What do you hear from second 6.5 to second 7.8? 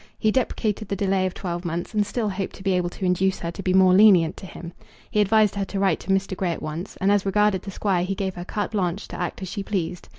at once, and as regarded the